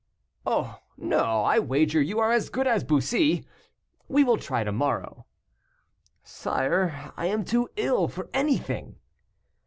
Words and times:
"Oh! 0.47 0.79
no, 0.97 1.43
I 1.43 1.59
wager 1.59 2.01
you 2.01 2.19
are 2.19 2.31
as 2.31 2.49
good 2.49 2.65
as 2.65 2.83
Bussy. 2.83 3.45
We 4.07 4.23
will 4.23 4.37
try 4.37 4.63
to 4.63 4.71
morrow." 4.71 5.27
"Sire, 6.23 7.11
I 7.15 7.27
am 7.27 7.45
too 7.45 7.69
ill 7.75 8.07
for 8.07 8.27
anything." 8.33 8.95